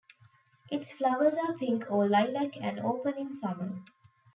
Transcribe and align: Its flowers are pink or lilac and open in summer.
Its 0.71 0.91
flowers 0.91 1.35
are 1.47 1.53
pink 1.59 1.85
or 1.91 2.09
lilac 2.09 2.57
and 2.59 2.79
open 2.79 3.15
in 3.19 3.31
summer. 3.31 3.83